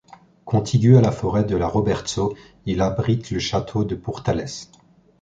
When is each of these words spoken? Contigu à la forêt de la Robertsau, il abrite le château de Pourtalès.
Contigu 0.45 0.97
à 0.97 1.01
la 1.01 1.11
forêt 1.11 1.43
de 1.43 1.55
la 1.55 1.67
Robertsau, 1.67 2.35
il 2.65 2.81
abrite 2.81 3.29
le 3.29 3.37
château 3.37 3.83
de 3.83 3.93
Pourtalès. 3.93 4.71